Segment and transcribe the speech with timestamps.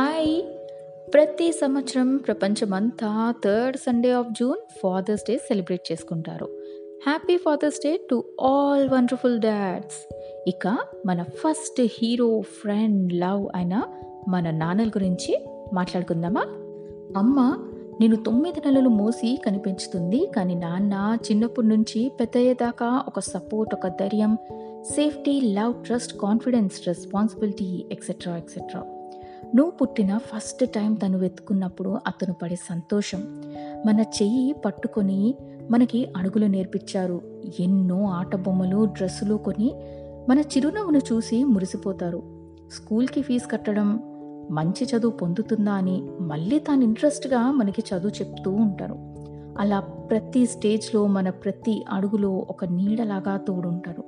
[0.00, 0.42] Hi.
[1.14, 6.48] ప్రతి సంవత్సరం ప్రపంచమంతా third Sunday of June Father's Day celebrate చేసుకుంటారు.
[7.06, 10.14] Happy Father's Day to all wonderful dads.
[10.48, 13.82] ఇక మన ఫస్ట్ హీరో ఫ్రెండ్ లవ్ అయిన
[14.28, 16.40] మన నాన్నల గురించి మాట్లాడుకుందామా?
[17.16, 17.58] అమ్మ
[18.00, 24.38] నేను తొమ్మిది నెలలు మోసి కనిపించుతుంది కానీ నాన్న చిన్నప్పటి నుంచి పెద్దయ్యేదాకా ఒక సపోర్ట్ ఒక ధైర్యం
[24.82, 28.84] safety love trust confidence responsibility etcetera etcetera
[29.54, 33.42] నువ్వు పుట్టిన ఫస్ట్ టైం తను వెతుకున్నప్పుడు అతను పడే సంతోషం.
[33.86, 35.34] మన చెయ్యి పట్టుకొని
[35.70, 37.20] మనకి అడుగులు నేర్పించారు.
[37.60, 39.74] ఎన్నో ఆట బొమ్మలు డ్రెస్సులు కొని
[40.28, 42.22] మన చిరునవ్వును చూసి మురిసిపోతారు.
[42.72, 44.00] స్కూల్కి ఫీజు కట్టడం
[44.50, 48.94] మంచి చదువు పొందుతుందా అని మళ్ళీ తాను ఇంట్రెస్ట్గా మనకి చదువు చెప్తూ ఉంటారు.
[49.58, 54.04] అలా ప్రతి స్టేజ్లో మన ప్రతి అడుగులో ఒక నీడలాగా తోడుంటారు.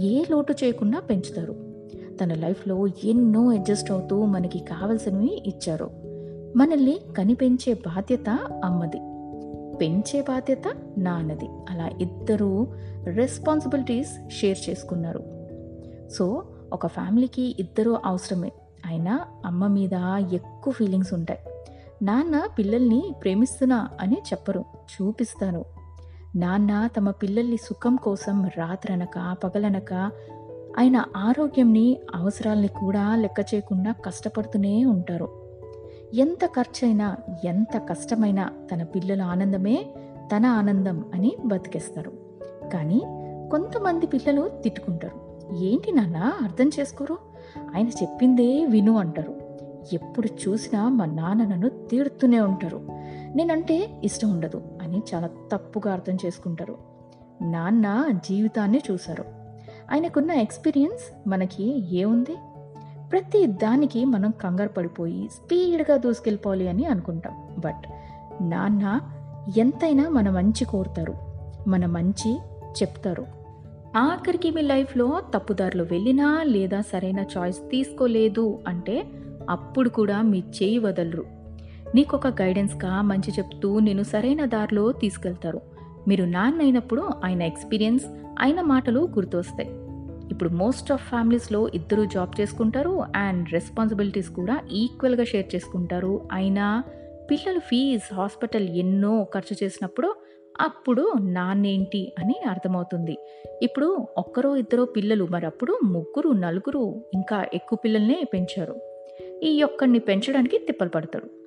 [0.00, 1.73] ఏ లోటు చేయకుండా పెంచుతారు.
[2.20, 5.90] తన లైఫ్లో ఎన్నో అడ్జస్ట్ అవుతూ మనకి కావలసినవి ఇచ్చారు.
[6.56, 8.30] మనల్ని కనిపెంచే బాధ్యత
[8.64, 8.96] అమ్మది.
[9.76, 10.62] పెంచే బాధ్యత
[10.98, 11.48] నాన్నది.
[11.70, 12.66] అలా ఇద్దరూ
[13.04, 15.22] రెస్పాన్సిబిలిటీస్ షేర్ చేసుకున్నారు.
[16.10, 18.52] సో ఒక ఫ్యామిలీకి ఇద్దరూ అవసరమే.
[18.86, 21.40] అయినా అమ్మ మీద ఎక్కువ ఫీలింగ్స్ ఉంటాయి.
[22.02, 25.64] నాన్న పిల్లల్ని ప్రేమిస్తున్నా అని చెప్పరు చూపిస్తారు.
[26.36, 30.10] నాన్న తమ పిల్లల్ని సుఖం కోసం రాత్రనక పగలనక
[30.78, 35.28] ఆయన ఆరోగ్యంని అవసరాల్ని కూడా లెక్క చేయకుండా కష్టపడుతూనే ఉంటారు.
[36.14, 39.86] ఎంత ఖర్చైనా ఎంత కష్టమైనా తన పిల్లల ఆనందమే
[40.36, 42.12] తన ఆనందం అని బతికేస్తారు.
[42.72, 43.02] కానీ
[43.50, 45.46] కొంతమంది పిల్లలు తిట్టుకుంటారు.
[45.56, 47.18] ఏంటి నాన్న అర్థం చేసుకోరు?
[47.74, 49.34] ఆయన చెప్పిందే విను అంటారు.
[49.92, 52.80] ఎప్పుడు చూసినా మా నాన్న నన్ను తీడుతూనే ఉంటారు.
[53.36, 56.78] నేనంటే ఇష్టం ఉండదు అని చాలా తప్పుగా అర్థం చేసుకుంటారు.
[57.42, 59.24] నాన్న జీవితాన్ని చూశారు.
[59.92, 62.36] ఆయనకున్న ఎక్స్పీరియన్స్ మనకి ఏముంది
[63.10, 67.54] ప్రతి దానికి మనం కంగారు పడిపోయి స్పీడ్గా దూసుకెళ్ళిపోవాలి అని అనుకుంటాం.
[67.58, 67.88] బట్
[68.42, 69.00] నాన్న
[69.56, 71.14] ఎంతైనా మన మంచి కోరుతారు.
[71.68, 72.38] మన మంచి
[72.82, 73.26] చెప్తారు.
[73.96, 79.06] ఆఖరికి మీ లైఫ్లో తప్పుదారిలో వెళ్ళినా లేదా సరైన చాయిస్ తీసుకోలేదు అంటే
[79.50, 81.24] అప్పుడు కూడా మీ చేయి వదలరు.
[81.94, 85.60] నీకొక గైడెన్స్గా మంచి చెప్తూ నేను సరైన దారిలో తీసుకెళ్తారు.
[86.08, 88.04] మీరు నాన్న అయినప్పుడు ఆయన ఎక్స్పీరియన్స్
[88.40, 89.68] ఆయన మాటలు గుర్తొస్తాయి.
[90.30, 96.28] ఇప్పుడు మోస్ట్ ఆఫ్ ఫ్యామిలీస్లో ఇద్దరు జాబ్ చేసుకుంటారు అండ్ రెస్పాన్సిబిలిటీస్ కూడా ఈక్వల్గా షేర్ చేసుకుంటారు.
[96.32, 96.84] అయినా
[97.30, 100.14] పిల్లలు ఫీజ్ హాస్పిటల్ ఎన్నో ఖర్చు చేసినప్పుడు
[100.60, 103.16] అప్పుడు నాన్నేంటి అని అర్థమవుతుంది.
[103.62, 108.76] ఇప్పుడు ఒక్కరో ఇద్దరో పిల్లలు మరి అప్పుడు ముగ్గురు నలుగురు ఇంకా ఎక్కువ పిల్లల్నే పెంచారు.
[109.42, 111.43] ఈ ఒక్కడిని పెంచడానికి తిప్పలు పడతాడు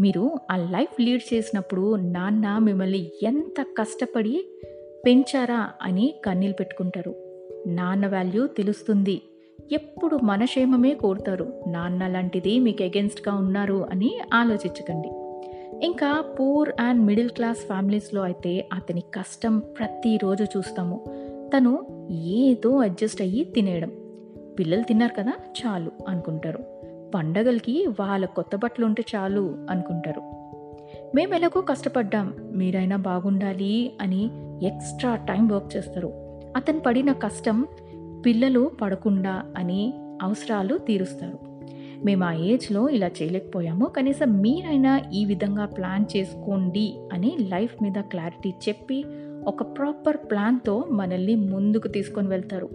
[0.00, 4.44] మీరు ఆ లైఫ్ లీడ్ చేసినప్పుడు నాన్న మిమ్మల్ని ఎంత కష్టపడి
[5.06, 7.14] పెంచారా అని కన్నీళ్ళు పెట్టుకుంటారు.
[7.66, 9.22] నాన్న వాల్యూ తెలుస్తుంది.
[9.72, 11.64] ఎప్పుడు మనక్షేమమే కోరుతారు.
[11.68, 15.08] నాన్న లాంటిది మీకు ఎగెన్స్ట్గా ఉన్నారు అని ఆలోచించకండి.
[15.86, 21.04] ఇంకా పూర్ అండ్ మిడిల్ క్లాస్ ఫ్యామిలీస్లో అయితే అతని కష్టం ప్రతిరోజు చూస్తాము.
[21.56, 23.92] తను ఏదో అడ్జస్ట్ అయ్యి తినేయడం.
[24.58, 26.77] పిల్లలు తిన్నారు కదా చాలు అనుకుంటారు.
[27.14, 30.20] పండగలకి వాళ్ళ కొత్త బట్టలు ఉంటే చాలు అనుకుంటారు.
[31.14, 34.30] మేము ఎలాగో కష్టపడ్డాం మీరైనా బాగుండాలి అని
[34.66, 36.12] ఎక్స్ట్రా టైం వర్క్ చేస్తారు.
[36.56, 37.66] అతను పడిన కష్టం
[38.26, 41.38] పిల్లలు పడకుండా అని అవసరాలు తీరుస్తారు.
[42.04, 48.54] మేము ఆ ఏజ్లో ఇలా చేయలేకపోయాము కనీసం మీరైనా ఈ విధంగా ప్లాన్ చేసుకోండి అని లైఫ్ మీద క్లారిటీ
[48.68, 49.04] చెప్పి
[49.46, 52.68] ఒక ప్రాపర్ ప్లాన్తో మనల్ని ముందుకు తీసుకొని వెళ్తారు.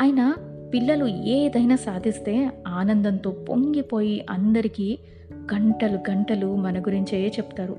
[0.00, 0.34] అయినా
[0.74, 4.98] పిల్లలు ఏదైనా సాధిస్తే ఆనందంతో పొంగిపోయి అందరికీ
[5.34, 7.76] గంటలు గంటలు మన గురించే చెప్తారు.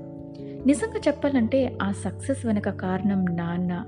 [0.66, 3.86] నిజంగా చెప్పాలంటే ఆ సక్సెస్ వెనక కారణం నాన్న.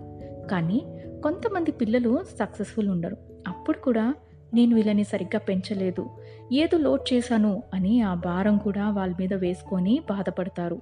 [0.50, 0.82] కానీ
[1.22, 3.16] కొంతమంది పిల్లలు సక్సెస్ఫుల్ ఉండరు.
[3.48, 4.14] అప్పుడు కూడా
[4.54, 6.10] నేను వీళ్ళని సరిగ్గా పెంచలేదు.
[6.52, 10.80] ఏదో లోడ్ చేశాను అని ఆ భారం కూడా వాళ్ళ మీద వేసుకొని బాధపడతారు.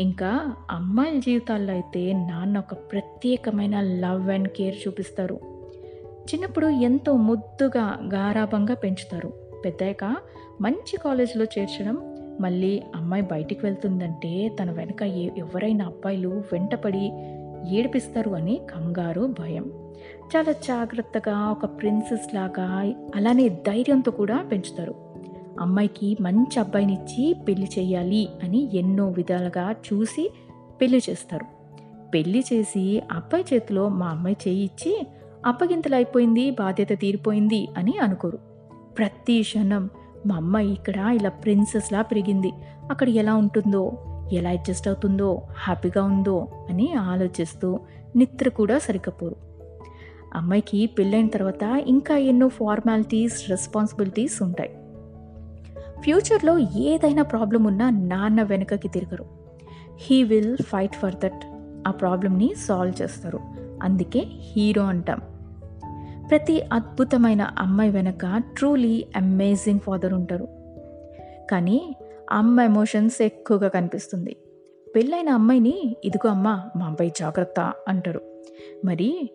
[0.00, 5.59] ఇంకా అమ్మాయిల జీవితాల్లో అయితే నాన్న ఒక ప్రత్యేకమైన లవ్ అండ్ కేర్ చూపిస్తారు.
[6.34, 9.32] చిన్నప్పుడు ఎంతో ముద్దుగా గారాభంగా పెంచుతారు.
[9.64, 10.16] పెద్దయ్యాక
[10.60, 17.12] మంచి కాలేజీలో చేర్చడం మళ్ళీ అమ్మాయి బయటికి వెళ్తుందంటే తన వెనక ఏ ఎవరైనా అబ్బాయిలు వెంటపడి
[17.76, 19.72] ఏడిపిస్తారు అని కంగారు భయం.
[20.36, 24.94] చాలా జాగ్రత్తగా ఒక ప్రిన్సెస్ లాగా అలానే ధైర్యంతో కూడా పెంచుతారు.
[25.60, 30.32] అమ్మాయికి మంచి అబ్బాయిని ఇచ్చి పెళ్ళి చేయాలి అని ఎన్నో విధాలుగా చూసి
[30.80, 31.46] పెళ్ళి చేస్తారు.
[32.10, 35.06] పెళ్ళి చేసి అబ్బాయి చేతిలో మా అమ్మాయి చేయి ఇచ్చి
[35.46, 38.38] అప్పగింతలైపోయింది బాధ్యత తీరిపోయింది అని అనుకోరు.
[38.98, 39.90] ప్రతి క్షణం
[40.26, 42.52] మా అమ్మాయి ఇక్కడ ఇలా ప్రిన్సెస్లా పెరిగింది.
[42.90, 43.92] అక్కడ ఎలా ఉంటుందో
[44.32, 47.80] ఎలా అడ్జస్ట్ అవుతుందో హ్యాపీగా ఉందో అని ఆలోచిస్తూ
[48.16, 49.36] నిద్ర కూడా సరికపోరు
[50.34, 54.70] అమ్మాయికి పెళ్ళైన తర్వాత ఇంకా ఎన్నో ఫార్మాలిటీస్ రెస్పాన్సిబిలిటీస్ ఉంటాయి.
[56.00, 59.24] ఫ్యూచర్లో ఏదైనా ప్రాబ్లం ఉన్నా నాన్న వెనుకకి తిరగరు.
[59.98, 61.40] He will fight for that
[61.88, 63.40] ఆ ప్రాబ్లమ్ని సాల్వ్ చేస్తారు.
[63.82, 65.20] అందుకే హీరో అంటాం.
[66.30, 70.48] ప్రతి అద్భుతమైన అమ్మాయి వెనక ట్రూలీ అమేజింగ్ ఫాదర్ ఉంటారు.
[71.50, 71.96] కానీ
[72.32, 74.36] అమ్మ ఎమోషన్స్ ఎక్కువగా కనిపిస్తుంది.
[74.96, 78.20] పెళ్ళైన అమ్మాయిని ఇదిగో అమ్మ మా అబ్బాయి జాగ్రత్త అంటారు.
[78.84, 79.30] మరి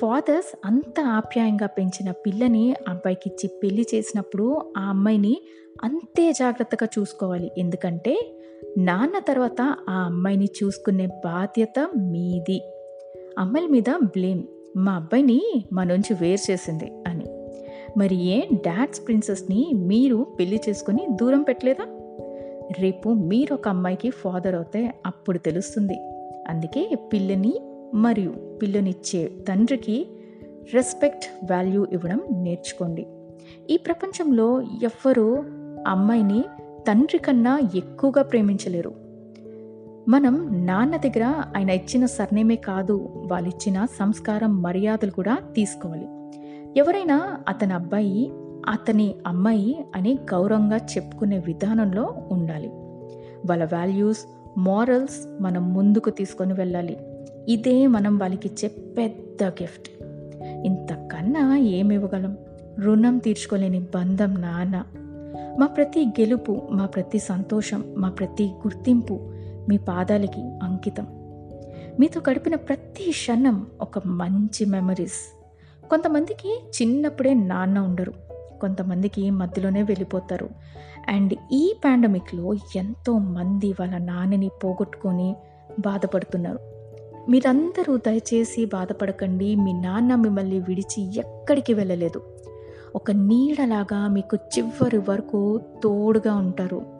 [0.00, 5.42] ఫాదర్స్ అంత ఆప్యాయంగా పెంచిన పిల్లని అబ్బాయికి ఇచ్చి పెళ్ళి చేసినప్పుడు ఆ అమ్మాయిని
[5.84, 7.50] అంతే జాగ్రత్తగా చూసుకోవాలి.
[7.58, 8.36] ఎందుకంటే
[8.78, 12.62] నాన్న తర్వాత ఆ అమ్మాయిని చూసుకునే బాధ్యత మీది.
[13.38, 14.42] అమ్మాయిల మీద బ్లేమ్
[14.76, 17.24] మా అబ్బాయిని మా నుంచి వేరు చేసింది అని.
[17.98, 21.86] మరి ఏ డాడ్స్ ప్రిన్సెస్ని మీరు పెళ్ళి చేసుకుని దూరం పెట్టలేదా?
[22.80, 25.94] రేపు మీరు ఒక అమ్మాయికి ఫాదర్ అవుతే అప్పుడు తెలుస్తుంది.
[26.48, 27.60] అందుకే పిల్లని
[27.94, 30.06] మరియు పిల్లనిచ్చే తండ్రికి
[30.74, 33.06] రెస్పెక్ట్ వాల్యూ ఇవ్వడం నేర్చుకోండి.
[33.70, 35.36] ఈ ప్రపంచంలో ఎవ్వరూ
[35.86, 36.44] అమ్మాయిని
[36.88, 39.09] తండ్రి కన్నా ఎక్కువగా ప్రేమించలేరు.
[40.10, 41.24] మనం నాన్న దగ్గర
[41.56, 46.06] ఆయన ఇచ్చిన సర్నేమే కాదు వాళ్ళు ఇచ్చిన సంస్కారం మర్యాదలు కూడా తీసుకోవాలి.
[46.78, 48.32] ఎవరైనా అతని అబ్బాయి
[48.68, 52.68] అతని అమ్మాయి అని గౌరవంగా చెప్పుకునే విధానంలో ఉండాలి.
[53.46, 54.18] వాళ్ళ వాల్యూస్
[54.58, 56.96] మారల్స్ మనం ముందుకు తీసుకొని వెళ్ళాలి.
[57.48, 60.02] ఇదే మనం వాళ్ళకి ఇచ్చే పెద్ద గిఫ్ట్.
[60.44, 62.36] ఇంతకన్నా ఏమివ్వగలం?
[62.78, 64.84] రుణం తీర్చుకోలేని బంధం నాన్న.
[65.58, 69.29] మా ప్రతి గెలుపు మా ప్రతి సంతోషం మా ప్రతి గుర్తింపు
[69.70, 71.06] మీ పాదాలకి అంకితం.
[72.00, 75.40] మీతో గడిపిన ప్రతి క్షణం ఒక మంచి మెమరీస్
[75.88, 78.12] కొంతమందికి చిన్నప్పుడే నాన్న ఉండరు.
[78.60, 80.48] కొంతమందికి మధ్యలోనే వెళ్ళిపోతారు.
[81.08, 85.36] అండ్ ఈ పాండమిక్లో ఎంతో మంది వాళ్ళ నాన్నని పోగొట్టుకొని
[85.80, 86.58] బాధపడుతున్నారు.
[87.28, 89.54] మీరందరూ దయచేసి బాధపడకండి.
[89.54, 92.22] మీ నాన్న మిమ్మల్ని విడిచి ఎక్కడికి వెళ్ళలేదు.
[92.94, 96.99] ఒక నీడలాగా మీకు చివరి వరకు తోడుగా ఉంటారు.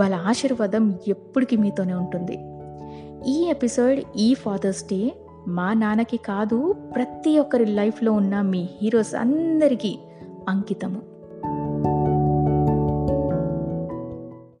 [0.00, 2.38] వాళ్ళ ఆశీర్వాదం ఎప్పటికీ మీతోనే ఉంటుంది.
[3.30, 5.12] ఈ ఎపిసోడ్ ఈ ఫాదర్స్ డే
[5.48, 9.98] మా నాన్నకి కాదు ప్రతి ఒక్కరి లైఫ్లో ఉన్న మీ హీరోస్ అందరికీ
[10.48, 11.11] అంకితము.